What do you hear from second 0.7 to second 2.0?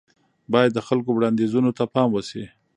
د خلکو وړانديزونو ته